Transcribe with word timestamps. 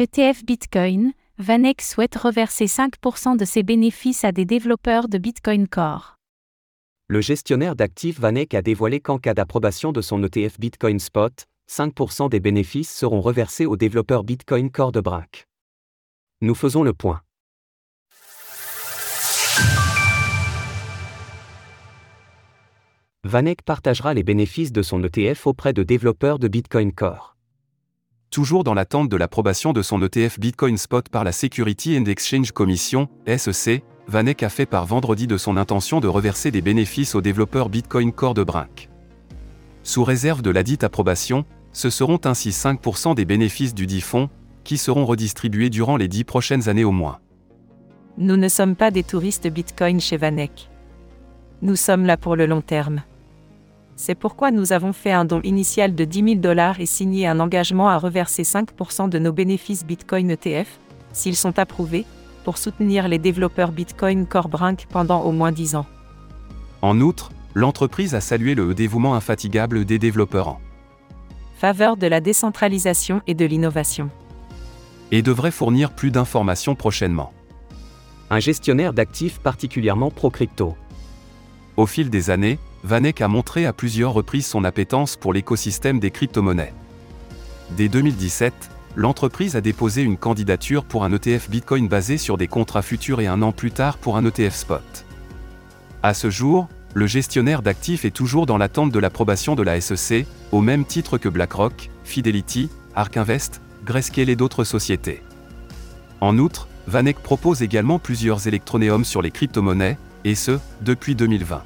ETF 0.00 0.44
Bitcoin, 0.44 1.12
Vanek 1.38 1.82
souhaite 1.82 2.14
reverser 2.14 2.66
5% 2.66 3.36
de 3.36 3.44
ses 3.44 3.64
bénéfices 3.64 4.22
à 4.22 4.30
des 4.30 4.44
développeurs 4.44 5.08
de 5.08 5.18
Bitcoin 5.18 5.66
Core. 5.66 6.14
Le 7.08 7.20
gestionnaire 7.20 7.74
d'actifs 7.74 8.20
Vanek 8.20 8.54
a 8.54 8.62
dévoilé 8.62 9.00
qu'en 9.00 9.18
cas 9.18 9.34
d'approbation 9.34 9.90
de 9.90 10.00
son 10.00 10.22
ETF 10.22 10.60
Bitcoin 10.60 11.00
Spot, 11.00 11.46
5% 11.68 12.28
des 12.28 12.38
bénéfices 12.38 12.94
seront 12.94 13.20
reversés 13.20 13.66
aux 13.66 13.76
développeurs 13.76 14.22
Bitcoin 14.22 14.70
Core 14.70 14.92
de 14.92 15.00
Brack. 15.00 15.48
Nous 16.42 16.54
faisons 16.54 16.84
le 16.84 16.92
point. 16.92 17.20
Vanek 23.24 23.62
partagera 23.62 24.14
les 24.14 24.22
bénéfices 24.22 24.70
de 24.70 24.82
son 24.82 25.02
ETF 25.02 25.48
auprès 25.48 25.72
de 25.72 25.82
développeurs 25.82 26.38
de 26.38 26.46
Bitcoin 26.46 26.92
Core. 26.92 27.37
Toujours 28.30 28.62
dans 28.62 28.74
l'attente 28.74 29.08
de 29.08 29.16
l'approbation 29.16 29.72
de 29.72 29.80
son 29.80 30.02
ETF 30.02 30.38
Bitcoin 30.38 30.76
Spot 30.76 31.08
par 31.08 31.24
la 31.24 31.32
Security 31.32 31.96
and 31.98 32.04
Exchange 32.04 32.52
Commission, 32.52 33.08
SEC, 33.26 33.82
Vanek 34.06 34.42
a 34.42 34.50
fait 34.50 34.66
par 34.66 34.84
vendredi 34.84 35.26
de 35.26 35.38
son 35.38 35.56
intention 35.56 35.98
de 35.98 36.08
reverser 36.08 36.50
des 36.50 36.60
bénéfices 36.60 37.14
aux 37.14 37.22
développeurs 37.22 37.70
Bitcoin 37.70 38.12
Core 38.12 38.34
de 38.34 38.44
Brink. 38.44 38.90
Sous 39.82 40.04
réserve 40.04 40.42
de 40.42 40.50
la 40.50 40.62
dite 40.62 40.84
approbation, 40.84 41.46
ce 41.72 41.88
seront 41.88 42.20
ainsi 42.24 42.50
5% 42.50 43.14
des 43.14 43.24
bénéfices 43.24 43.74
du 43.74 43.86
dit 43.86 44.02
fonds, 44.02 44.28
qui 44.62 44.76
seront 44.76 45.06
redistribués 45.06 45.70
durant 45.70 45.96
les 45.96 46.08
10 46.08 46.24
prochaines 46.24 46.68
années 46.68 46.84
au 46.84 46.92
moins. 46.92 47.20
Nous 48.18 48.36
ne 48.36 48.48
sommes 48.48 48.76
pas 48.76 48.90
des 48.90 49.04
touristes 49.04 49.48
Bitcoin 49.48 50.00
chez 50.00 50.18
Vanek. 50.18 50.68
Nous 51.62 51.76
sommes 51.76 52.04
là 52.04 52.18
pour 52.18 52.36
le 52.36 52.44
long 52.44 52.60
terme. 52.60 53.02
C'est 54.00 54.14
pourquoi 54.14 54.52
nous 54.52 54.72
avons 54.72 54.92
fait 54.92 55.10
un 55.10 55.24
don 55.24 55.40
initial 55.42 55.92
de 55.92 56.04
10 56.04 56.22
000 56.22 56.34
dollars 56.36 56.78
et 56.78 56.86
signé 56.86 57.26
un 57.26 57.40
engagement 57.40 57.88
à 57.88 57.98
reverser 57.98 58.44
5% 58.44 59.08
de 59.08 59.18
nos 59.18 59.32
bénéfices 59.32 59.84
Bitcoin 59.84 60.30
ETF, 60.30 60.78
s'ils 61.12 61.34
sont 61.34 61.58
approuvés, 61.58 62.04
pour 62.44 62.58
soutenir 62.58 63.08
les 63.08 63.18
développeurs 63.18 63.72
Bitcoin 63.72 64.28
Core 64.28 64.48
Brink 64.48 64.86
pendant 64.88 65.22
au 65.22 65.32
moins 65.32 65.50
10 65.50 65.74
ans. 65.74 65.86
En 66.80 67.00
outre, 67.00 67.32
l'entreprise 67.54 68.14
a 68.14 68.20
salué 68.20 68.54
le 68.54 68.72
dévouement 68.72 69.16
infatigable 69.16 69.84
des 69.84 69.98
développeurs 69.98 70.46
en 70.46 70.60
faveur 71.56 71.96
de 71.96 72.06
la 72.06 72.20
décentralisation 72.20 73.20
et 73.26 73.34
de 73.34 73.44
l'innovation. 73.44 74.10
Et 75.10 75.22
devrait 75.22 75.50
fournir 75.50 75.90
plus 75.90 76.12
d'informations 76.12 76.76
prochainement. 76.76 77.32
Un 78.30 78.38
gestionnaire 78.38 78.92
d'actifs 78.92 79.40
particulièrement 79.40 80.12
pro-crypto. 80.12 80.76
Au 81.76 81.86
fil 81.86 82.10
des 82.10 82.30
années, 82.30 82.60
Vanek 82.84 83.20
a 83.20 83.28
montré 83.28 83.66
à 83.66 83.72
plusieurs 83.72 84.12
reprises 84.12 84.46
son 84.46 84.64
appétence 84.64 85.16
pour 85.16 85.32
l'écosystème 85.32 85.98
des 85.98 86.10
crypto-monnaies. 86.10 86.74
Dès 87.76 87.88
2017, 87.88 88.52
l'entreprise 88.94 89.56
a 89.56 89.60
déposé 89.60 90.02
une 90.02 90.16
candidature 90.16 90.84
pour 90.84 91.04
un 91.04 91.12
ETF 91.12 91.50
Bitcoin 91.50 91.88
basé 91.88 92.18
sur 92.18 92.38
des 92.38 92.46
contrats 92.46 92.82
futurs 92.82 93.20
et 93.20 93.26
un 93.26 93.42
an 93.42 93.52
plus 93.52 93.72
tard 93.72 93.98
pour 93.98 94.16
un 94.16 94.24
ETF 94.24 94.54
spot. 94.54 95.04
À 96.02 96.14
ce 96.14 96.30
jour, 96.30 96.68
le 96.94 97.06
gestionnaire 97.06 97.62
d'actifs 97.62 98.04
est 98.04 98.10
toujours 98.10 98.46
dans 98.46 98.58
l'attente 98.58 98.92
de 98.92 98.98
l'approbation 98.98 99.54
de 99.54 99.62
la 99.62 99.80
SEC, 99.80 100.26
au 100.52 100.60
même 100.60 100.84
titre 100.84 101.18
que 101.18 101.28
BlackRock, 101.28 101.90
Fidelity, 102.04 102.70
Ark 102.94 103.16
Invest, 103.16 103.60
et 104.16 104.36
d'autres 104.36 104.64
sociétés. 104.64 105.22
En 106.20 106.38
outre, 106.38 106.68
Vanek 106.86 107.18
propose 107.20 107.62
également 107.62 107.98
plusieurs 107.98 108.46
électronéums 108.46 109.04
sur 109.04 109.22
les 109.22 109.30
crypto-monnaies, 109.30 109.98
et 110.24 110.34
ce, 110.34 110.58
depuis 110.82 111.14
2020. 111.14 111.62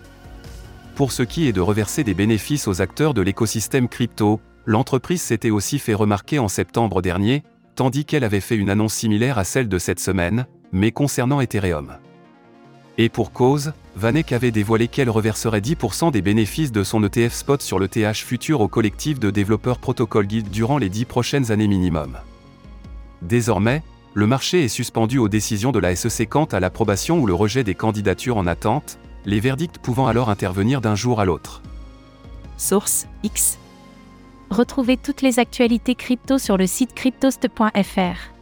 Pour 0.95 1.11
ce 1.11 1.23
qui 1.23 1.49
est 1.49 1.53
de 1.53 1.61
reverser 1.61 2.05
des 2.05 2.15
bénéfices 2.15 2.69
aux 2.69 2.83
acteurs 2.83 3.15
de 3.15 3.23
l'écosystème 3.23 3.89
crypto, 3.89 4.41
l'entreprise 4.67 5.23
s'était 5.23 5.51
aussi 5.51 5.79
fait 5.79 5.95
remarquer 5.95 6.39
en 6.39 6.49
septembre 6.49 7.01
dernier, 7.01 7.43
tandis 7.77 8.05
qu'elle 8.05 8.25
avait 8.25 8.41
fait 8.41 8.57
une 8.57 8.69
annonce 8.69 8.95
similaire 8.95 9.39
à 9.39 9.45
celle 9.45 9.69
de 9.69 9.79
cette 9.79 10.01
semaine, 10.01 10.47
mais 10.71 10.93
concernant 10.93 11.41
Ethereum. 11.41 11.97
Et 12.99 13.09
pour 13.09 13.33
cause, 13.33 13.73
Vanek 13.97 14.33
avait 14.33 14.51
dévoilé 14.51 14.87
qu'elle 14.87 15.09
reverserait 15.09 15.61
10% 15.61 16.13
des 16.13 16.21
bénéfices 16.21 16.73
de 16.73 16.85
son 16.85 17.03
ETF 17.03 17.33
spot 17.33 17.63
sur 17.63 17.79
le 17.79 17.89
TH 17.89 18.23
futur 18.23 18.61
au 18.61 18.69
collectif 18.69 19.19
de 19.19 19.31
développeurs 19.31 19.79
Protocol 19.79 20.27
Guild 20.27 20.51
durant 20.51 20.77
les 20.77 20.91
10 20.91 21.07
prochaines 21.07 21.51
années 21.51 21.69
minimum. 21.69 22.19
Désormais, 23.23 23.83
le 24.13 24.27
marché 24.27 24.65
est 24.65 24.69
suspendu 24.69 25.17
aux 25.17 25.31
décisions 25.31 25.73
de 25.73 25.79
la 25.79 25.97
SEC 25.97 26.29
quant 26.29 26.45
à 26.45 26.61
l'approbation 26.61 27.19
ou 27.19 27.27
le 27.27 27.33
rejet 27.33 27.65
des 27.65 27.75
candidatures 27.75 28.37
en 28.37 28.47
attente, 28.47 28.99
les 29.25 29.41
verdicts 29.41 29.79
pouvant 29.79 30.07
alors 30.07 30.31
intervenir 30.31 30.81
d'un 30.81 30.95
jour 30.95 31.21
à 31.21 31.25
l'autre. 31.25 31.63
Source 32.57 33.07
X. 33.23 33.59
Retrouvez 34.51 34.97
toutes 34.97 35.23
les 35.23 35.39
actualités 35.39 35.95
crypto 35.95 36.39
sur 36.39 36.57
le 36.57 36.67
site 36.67 36.95
cryptost.fr. 36.95 38.33